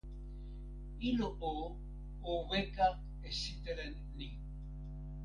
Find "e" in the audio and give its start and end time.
3.27-3.29